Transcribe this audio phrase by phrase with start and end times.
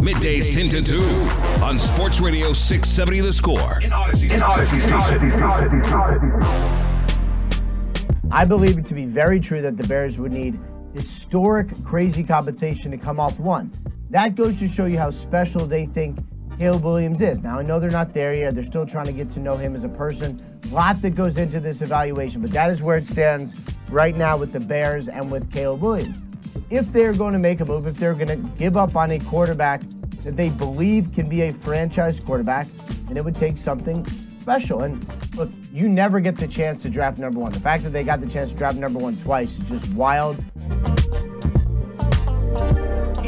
[0.00, 0.98] Middays 10 to 2
[1.62, 3.82] on Sports Radio 670 The Score.
[3.82, 4.30] In Audacy.
[4.32, 4.40] In
[8.32, 10.58] I believe it to be very true that the Bears would need
[10.94, 13.70] historic, crazy compensation to come off one.
[14.08, 16.18] That goes to show you how special they think
[16.58, 17.42] Caleb Williams is.
[17.42, 18.54] Now, I know they're not there yet.
[18.54, 20.38] They're still trying to get to know him as a person.
[20.64, 23.54] A lot that goes into this evaluation, but that is where it stands
[23.90, 26.16] right now with the Bears and with Caleb Williams.
[26.70, 29.18] If they're going to make a move, if they're going to give up on a
[29.18, 29.82] quarterback
[30.22, 32.68] that they believe can be a franchise quarterback,
[33.08, 34.06] and it would take something
[34.40, 34.82] special.
[34.82, 35.04] And
[35.34, 37.50] look, you never get the chance to draft number one.
[37.50, 40.44] The fact that they got the chance to draft number one twice is just wild.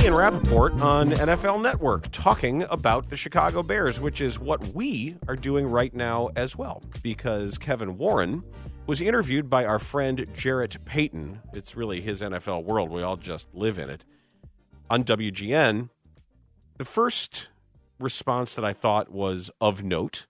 [0.03, 5.36] Ian Rapoport on NFL Network talking about the Chicago Bears, which is what we are
[5.36, 8.42] doing right now as well, because Kevin Warren
[8.89, 11.41] was interviewed by our friend Jarrett Payton.
[11.53, 12.91] It's really his NFL world.
[12.91, 14.05] We all just live in it.
[14.91, 15.89] On WGN,
[16.78, 17.50] the first
[18.00, 20.27] response that I thought was of note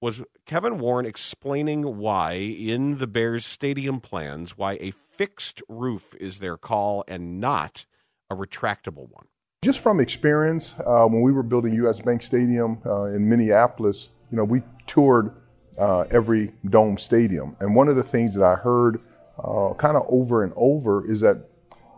[0.00, 6.40] was Kevin Warren explaining why, in the Bears stadium plans, why a fixed roof is
[6.40, 7.86] their call and not
[8.30, 9.26] a retractable one.
[9.62, 12.00] Just from experience, uh, when we were building U.S.
[12.00, 15.34] Bank Stadium uh, in Minneapolis, you know, we toured
[15.78, 19.00] uh, every dome stadium, and one of the things that I heard
[19.42, 21.48] uh, kind of over and over is that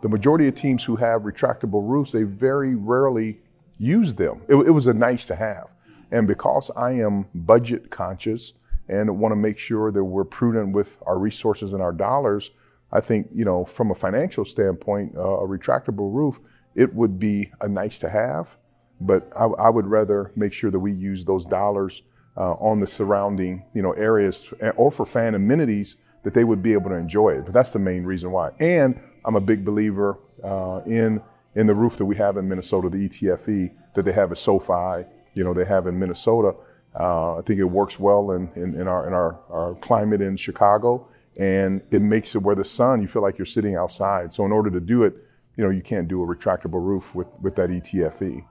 [0.01, 3.39] the majority of teams who have retractable roofs, they very rarely
[3.77, 4.41] use them.
[4.47, 5.67] It, it was a nice to have,
[6.11, 8.53] and because I am budget conscious
[8.89, 12.51] and want to make sure that we're prudent with our resources and our dollars,
[12.91, 16.39] I think you know from a financial standpoint, uh, a retractable roof
[16.75, 18.55] it would be a nice to have,
[19.01, 22.03] but I, I would rather make sure that we use those dollars
[22.37, 26.73] uh, on the surrounding you know areas or for fan amenities that they would be
[26.73, 27.45] able to enjoy it.
[27.45, 28.51] But that's the main reason why.
[28.59, 31.21] And I'm a big believer uh, in
[31.55, 35.05] in the roof that we have in Minnesota, the ETFE that they have at SoFi.
[35.33, 36.55] You know they have in Minnesota.
[36.99, 40.35] Uh, I think it works well in, in, in, our in our, our climate in
[40.35, 44.33] Chicago, and it makes it where the sun you feel like you're sitting outside.
[44.33, 45.15] So in order to do it,
[45.55, 48.41] you know, you can't do a retractable roof with, with that ETFE.
[48.41, 48.45] I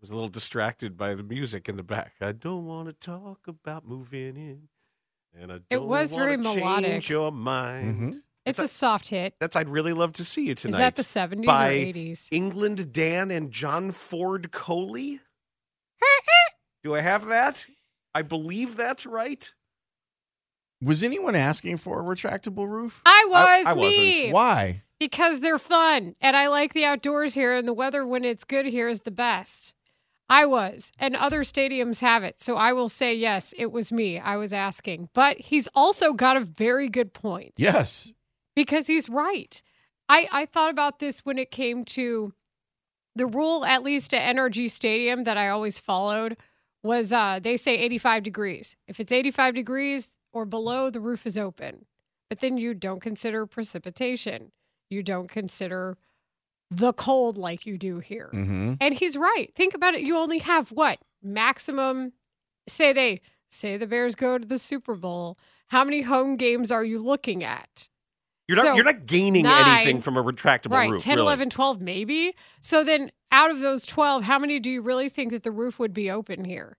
[0.00, 2.14] was a little distracted by the music in the back.
[2.20, 4.68] I don't want to talk about moving in,
[5.34, 6.90] and I don't it was very melodic.
[6.90, 7.94] Change your mind.
[7.94, 8.12] Mm-hmm.
[8.44, 9.34] It's a soft hit.
[9.40, 10.74] That's I'd really love to see you tonight.
[10.74, 12.28] Is that the seventies or eighties?
[12.30, 15.20] England Dan and John Ford Coley.
[16.84, 17.66] Do I have that?
[18.14, 19.52] I believe that's right.
[20.82, 23.02] Was anyone asking for a retractable roof?
[23.06, 24.16] I was I, I me.
[24.16, 24.32] Wasn't.
[24.34, 24.82] Why?
[24.98, 28.66] Because they're fun and I like the outdoors here and the weather when it's good
[28.66, 29.74] here is the best.
[30.28, 32.40] I was, and other stadiums have it.
[32.40, 34.18] So I will say, yes, it was me.
[34.18, 35.08] I was asking.
[35.14, 37.52] But he's also got a very good point.
[37.56, 38.14] Yes.
[38.56, 39.62] Because he's right.
[40.08, 42.32] I, I thought about this when it came to
[43.14, 46.36] the rule, at least at NRG Stadium, that I always followed
[46.82, 48.76] was uh, they say 85 degrees.
[48.86, 51.86] If it's 85 degrees, or below the roof is open.
[52.28, 54.52] But then you don't consider precipitation.
[54.90, 55.96] You don't consider
[56.70, 58.28] the cold like you do here.
[58.34, 58.74] Mm-hmm.
[58.78, 59.46] And he's right.
[59.54, 60.02] Think about it.
[60.02, 60.98] You only have what?
[61.22, 62.12] Maximum
[62.68, 65.38] say they say the Bears go to the Super Bowl.
[65.68, 67.88] How many home games are you looking at?
[68.46, 71.02] You're not So, you're not gaining nine- anything from a retractable right, roof.
[71.02, 71.26] 10, really.
[71.28, 72.34] 11, 12 maybe.
[72.60, 75.78] So then out of those 12, how many do you really think that the roof
[75.78, 76.76] would be open here?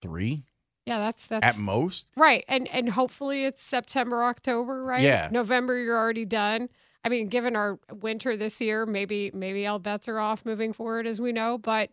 [0.00, 0.44] Three
[0.86, 2.12] Yeah, that's that's at most.
[2.16, 2.44] Right.
[2.48, 5.02] And and hopefully it's September, October, right?
[5.02, 5.28] Yeah.
[5.30, 6.68] November you're already done.
[7.04, 11.06] I mean, given our winter this year, maybe maybe all bets are off moving forward
[11.06, 11.90] as we know, but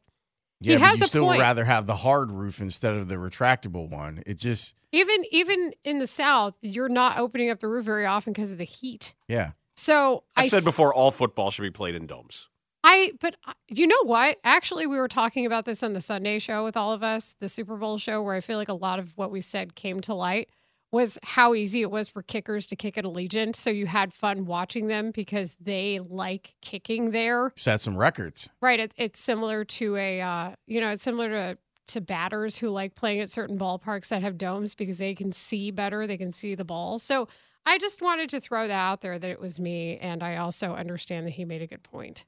[0.60, 1.40] Yeah, he but has you a still point.
[1.42, 4.22] rather have the hard roof instead of the retractable one.
[4.26, 8.32] It just even even in the south, you're not opening up the roof very often
[8.34, 9.14] because of the heat.
[9.28, 9.52] yeah.
[9.76, 12.48] So I've I said s- before, all football should be played in domes.
[12.84, 14.38] I but uh, you know what?
[14.44, 17.50] Actually, we were talking about this on the Sunday show with all of us, the
[17.50, 20.14] Super Bowl show, where I feel like a lot of what we said came to
[20.14, 20.50] light
[20.92, 23.56] was how easy it was for kickers to kick at Allegiant.
[23.56, 27.52] So you had fun watching them because they like kicking there.
[27.56, 28.52] Set some records.
[28.62, 28.80] Right.
[28.80, 32.96] It, it's similar to a, uh, you know, it's similar to to batters who like
[32.96, 36.56] playing at certain ballparks that have domes because they can see better, they can see
[36.56, 36.98] the ball.
[36.98, 37.28] So
[37.66, 40.74] I just wanted to throw that out there that it was me, and I also
[40.76, 42.26] understand that he made a good point.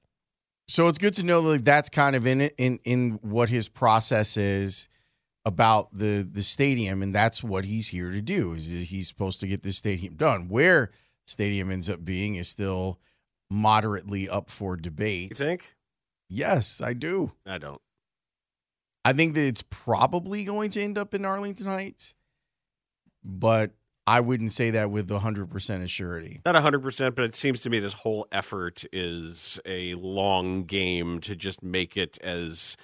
[0.68, 3.70] So it's good to know that that's kind of in it in in what his
[3.70, 4.90] process is
[5.46, 8.54] about the the stadium, and that's what he's here to do.
[8.54, 10.48] Is he's supposed to get this stadium done.
[10.50, 10.92] Where
[11.26, 13.00] stadium ends up being is still
[13.50, 15.30] moderately up for debate.
[15.30, 15.76] You think?
[16.30, 17.32] Yes, I do.
[17.46, 17.82] I don't.
[19.04, 22.16] I think that it's probably going to end up in Arlington Heights,
[23.24, 23.72] but
[24.08, 26.42] I wouldn't say that with 100% assurity.
[26.46, 31.36] Not 100%, but it seems to me this whole effort is a long game to
[31.36, 32.78] just make it as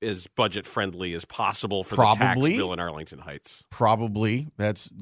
[0.00, 2.56] as budget friendly as possible for the tax Probably.
[2.56, 3.64] bill in Arlington Heights.
[3.70, 4.92] Probably that's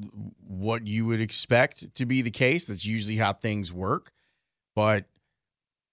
[0.47, 2.65] what you would expect to be the case.
[2.65, 4.11] That's usually how things work.
[4.75, 5.05] But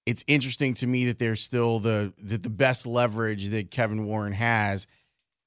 [0.04, 4.32] it's interesting to me that there's still the that the best leverage that Kevin Warren
[4.32, 4.86] has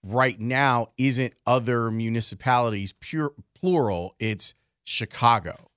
[0.03, 4.53] right now isn't other municipalities pure plural, it's
[4.83, 5.69] Chicago.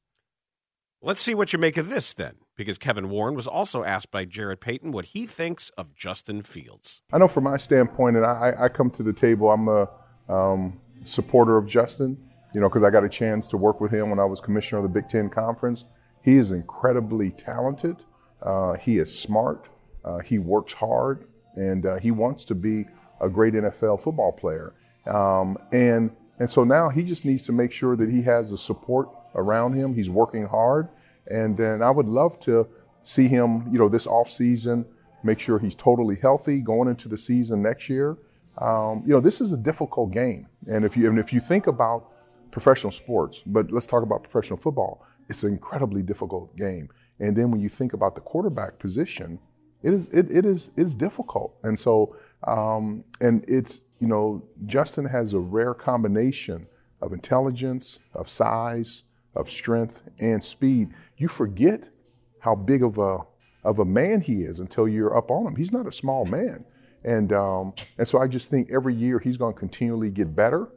[1.02, 4.24] Let's see what you make of this then, because Kevin Warren was also asked by
[4.24, 7.02] Jarrett Payton what he thinks of Justin Fields.
[7.12, 9.88] I know from my standpoint, and I, I come to the table, I'm a
[10.28, 12.16] um, supporter of Justin,
[12.54, 14.78] you know, because I got a chance to work with him when I was commissioner
[14.78, 15.84] of the Big Ten Conference.
[16.22, 18.04] He is incredibly talented.
[18.40, 19.68] Uh, he is smart.
[20.04, 21.26] Uh, he works hard,
[21.56, 22.86] and uh, he wants to be
[23.24, 24.74] a great NFL football player.
[25.06, 28.56] Um, and and so now he just needs to make sure that he has the
[28.56, 29.94] support around him.
[29.94, 30.88] He's working hard,
[31.26, 32.68] and then I would love to
[33.02, 34.84] see him, you know, this off season,
[35.22, 38.16] make sure he's totally healthy going into the season next year.
[38.58, 41.66] Um, you know, this is a difficult game, and if you and if you think
[41.66, 42.10] about
[42.50, 46.88] professional sports, but let's talk about professional football, it's an incredibly difficult game.
[47.18, 49.38] And then when you think about the quarterback position,
[49.82, 55.04] it is it, it is it's difficult, and so um, and it's you know Justin
[55.04, 56.66] has a rare combination
[57.00, 59.04] of intelligence, of size,
[59.34, 60.90] of strength, and speed.
[61.16, 61.88] You forget
[62.40, 63.18] how big of a
[63.64, 65.56] of a man he is until you're up on him.
[65.56, 66.64] He's not a small man,
[67.04, 70.68] and um, and so I just think every year he's going to continually get better,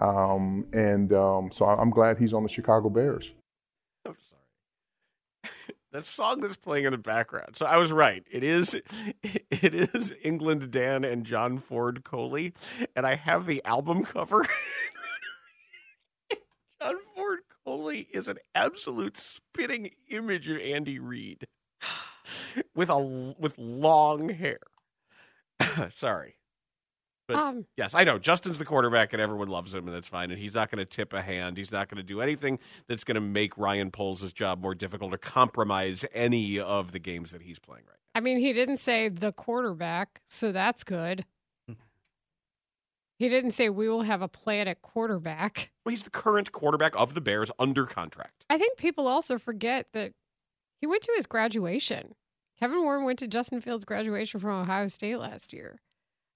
[0.00, 3.32] um, and um, so I'm glad he's on the Chicago Bears.
[5.96, 7.56] That song that's playing in the background.
[7.56, 8.22] So I was right.
[8.30, 8.74] It is
[9.22, 12.52] it is England Dan and John Ford Coley,
[12.94, 14.44] and I have the album cover.
[16.82, 21.46] John Ford Coley is an absolute spitting image of Andy Reid
[22.74, 24.60] with a with long hair.
[25.88, 26.35] sorry.
[27.28, 30.30] But Um, yes, I know Justin's the quarterback, and everyone loves him, and that's fine.
[30.30, 31.56] And he's not going to tip a hand.
[31.56, 32.58] He's not going to do anything
[32.88, 37.32] that's going to make Ryan Poles' job more difficult or compromise any of the games
[37.32, 38.18] that he's playing right now.
[38.18, 41.24] I mean, he didn't say the quarterback, so that's good.
[43.18, 45.70] He didn't say we will have a plan at quarterback.
[45.84, 48.44] Well, he's the current quarterback of the Bears under contract.
[48.50, 50.12] I think people also forget that
[50.80, 52.14] he went to his graduation.
[52.58, 55.80] Kevin Warren went to Justin Fields' graduation from Ohio State last year.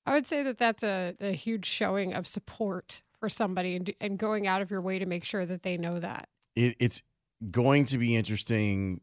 [0.06, 4.18] I would say that that's a, a huge showing of support for somebody and, and
[4.18, 6.28] going out of your way to make sure that they know that.
[6.56, 7.02] It, it's
[7.50, 9.02] going to be interesting.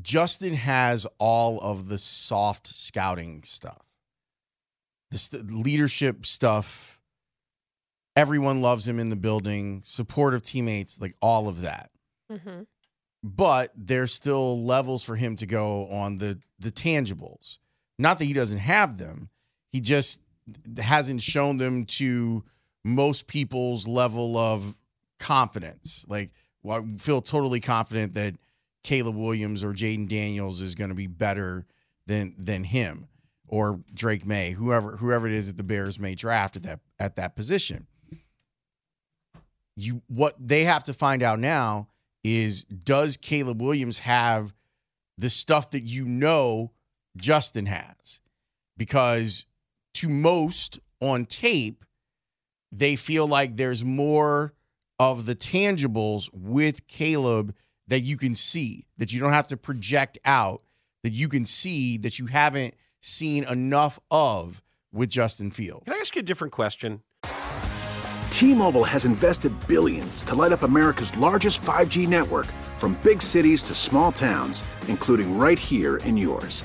[0.00, 3.82] Justin has all of the soft scouting stuff,
[5.10, 7.00] the st- leadership stuff.
[8.14, 11.90] Everyone loves him in the building, supportive teammates, like all of that.
[12.30, 12.62] Mm-hmm.
[13.22, 17.58] But there's still levels for him to go on the the tangibles.
[17.98, 19.30] Not that he doesn't have them,
[19.72, 20.22] he just
[20.78, 22.44] hasn't shown them to
[22.84, 24.76] most people's level of
[25.18, 26.06] confidence.
[26.08, 26.30] Like,
[26.62, 28.36] well, I feel totally confident that
[28.82, 31.66] Caleb Williams or Jayden Daniels is going to be better
[32.06, 33.08] than than him
[33.46, 37.16] or Drake Maye, whoever whoever it is that the Bears may draft at that at
[37.16, 37.86] that position.
[39.76, 41.88] You what they have to find out now
[42.24, 44.52] is does Caleb Williams have
[45.16, 46.72] the stuff that you know
[47.16, 48.20] Justin has?
[48.76, 49.46] Because
[49.98, 51.84] to most on tape,
[52.70, 54.54] they feel like there's more
[54.98, 57.54] of the tangibles with Caleb
[57.88, 60.62] that you can see, that you don't have to project out,
[61.02, 64.62] that you can see that you haven't seen enough of
[64.92, 65.84] with Justin Fields.
[65.86, 67.02] Can I ask you a different question?
[68.30, 73.74] T-Mobile has invested billions to light up America's largest 5G network from big cities to
[73.74, 76.64] small towns, including right here in yours.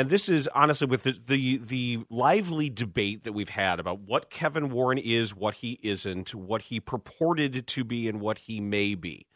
[0.00, 4.30] And this is honestly with the, the the lively debate that we've had about what
[4.30, 8.94] Kevin Warren is, what he isn't, what he purported to be, and what he may
[8.94, 9.26] be.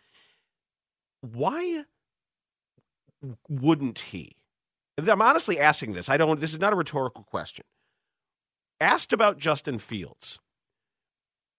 [1.21, 1.85] Why
[3.47, 4.37] wouldn't he?
[4.97, 6.09] I'm honestly asking this.
[6.09, 6.40] I don't.
[6.40, 7.66] This is not a rhetorical question.
[8.80, 10.38] Asked about Justin Fields,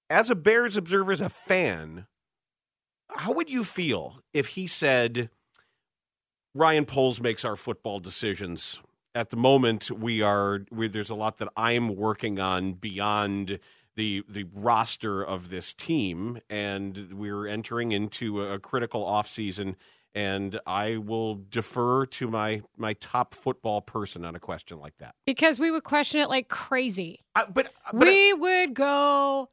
[0.10, 2.08] as a Bears observer, as a fan,
[3.12, 5.30] how would you feel if he said,
[6.56, 8.82] "Ryan Poles makes our football decisions"?
[9.16, 10.66] At the moment, we are.
[10.72, 13.60] We, there's a lot that I'm working on beyond
[13.96, 19.76] the the roster of this team, and we're entering into a critical offseason
[20.16, 25.14] and I will defer to my my top football person on a question like that.
[25.26, 27.26] Because we would question it like crazy.
[27.36, 29.50] But, but we I, would go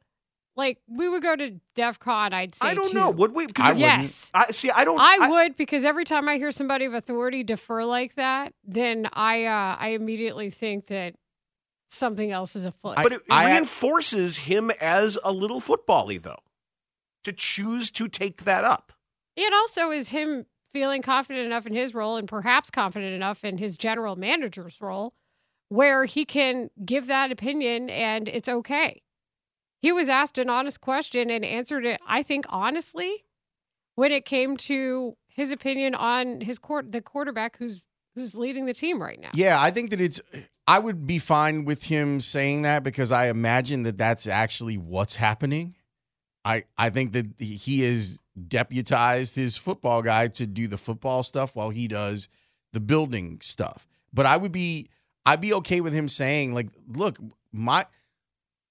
[0.55, 2.69] like we would go to DEF CON, I'd say.
[2.69, 2.97] I don't too.
[2.97, 3.09] know.
[3.09, 3.47] Would we?
[3.57, 4.31] I yes.
[4.33, 4.69] I see.
[4.69, 4.99] I don't.
[4.99, 9.07] I, I, would because every time I hear somebody of authority defer like that, then
[9.13, 11.15] I uh, I immediately think that
[11.87, 12.95] something else is afoot.
[12.97, 16.41] But it, it reinforces him as a little footbally though,
[17.23, 18.93] to choose to take that up.
[19.35, 23.57] It also is him feeling confident enough in his role and perhaps confident enough in
[23.57, 25.13] his general manager's role
[25.69, 29.02] where he can give that opinion and it's okay.
[29.83, 33.25] He was asked an honest question and answered it, I think, honestly,
[33.95, 37.83] when it came to his opinion on his court the quarterback who's
[38.15, 39.31] who's leading the team right now.
[39.33, 40.21] Yeah, I think that it's
[40.67, 45.15] I would be fine with him saying that because I imagine that that's actually what's
[45.15, 45.73] happening.
[46.45, 51.57] I I think that he has deputized his football guy to do the football stuff
[51.57, 52.29] while he does
[52.71, 53.85] the building stuff.
[54.13, 54.87] But I would be
[55.25, 57.17] I'd be okay with him saying like, look,
[57.51, 57.85] my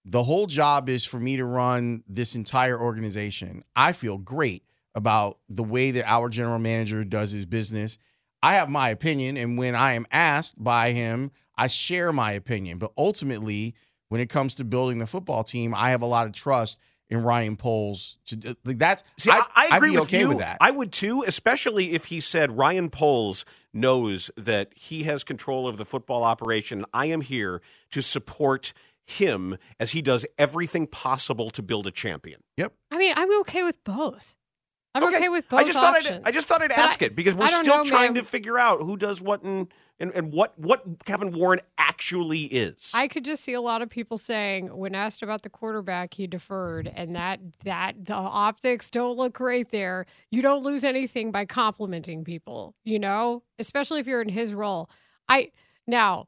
[0.05, 3.65] the whole job is for me to run this entire organization.
[3.77, 7.99] I feel great about the way that our general manager does his business.
[8.43, 12.79] I have my opinion and when I am asked by him, I share my opinion.
[12.79, 13.75] But ultimately,
[14.09, 17.23] when it comes to building the football team, I have a lot of trust in
[17.23, 18.19] Ryan Poles.
[18.27, 20.29] To, like that's See, I, I agree with okay you.
[20.29, 20.57] with that.
[20.61, 25.77] I would too, especially if he said Ryan Poles knows that he has control of
[25.77, 26.85] the football operation.
[26.93, 28.73] I am here to support
[29.07, 32.43] him as he does everything possible to build a champion.
[32.57, 32.75] Yep.
[32.91, 34.37] I mean, I'm okay with both.
[34.95, 36.07] I'm okay, okay with both I just options.
[36.07, 38.13] Thought I'd, I just thought I'd but ask I, it because we're still know, trying
[38.13, 38.23] man.
[38.23, 39.69] to figure out who does what and,
[39.99, 42.93] and, and what, what Kevin Warren actually is.
[42.95, 46.27] I could just see a lot of people saying when asked about the quarterback, he
[46.27, 50.05] deferred, and that that the optics don't look great there.
[50.31, 54.91] You don't lose anything by complimenting people, you know, especially if you're in his role.
[55.27, 55.53] I
[55.87, 56.27] now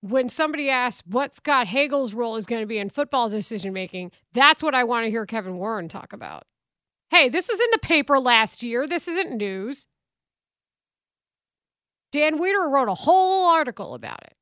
[0.00, 4.12] when somebody asks what Scott Hagel's role is going to be in football decision making,
[4.32, 6.44] that's what I want to hear Kevin Warren talk about.
[7.10, 8.86] Hey, this was in the paper last year.
[8.86, 9.86] This isn't news.
[12.12, 14.36] Dan Wiederer wrote a whole article about it.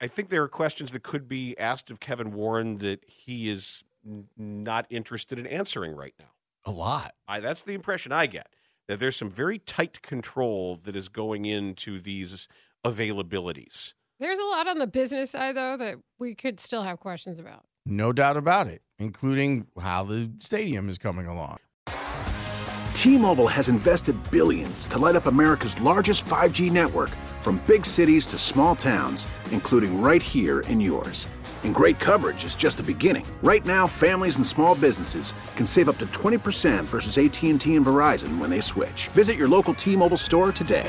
[0.00, 3.84] I think there are questions that could be asked of Kevin Warren that he is
[4.06, 6.30] n- not interested in answering right now.
[6.64, 7.14] A lot.
[7.28, 8.48] I, that's the impression I get.
[8.88, 12.48] That there's some very tight control that is going into these
[12.84, 13.94] availabilities.
[14.20, 17.64] There's a lot on the business side, though, that we could still have questions about.
[17.84, 21.58] No doubt about it, including how the stadium is coming along.
[22.94, 27.10] T-Mobile has invested billions to light up America's largest 5G network
[27.40, 31.26] from big cities to small towns, including right here in yours.
[31.64, 33.26] And great coverage is just the beginning.
[33.42, 38.38] Right now, families and small businesses can save up to 20% versus AT&T and Verizon
[38.38, 39.08] when they switch.
[39.08, 40.88] Visit your local T-Mobile store today.